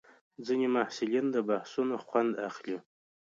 ځینې 0.45 0.67
محصلین 0.75 1.25
د 1.31 1.37
بحثونو 1.49 1.95
خوند 2.05 2.31
اخلي. 2.49 2.77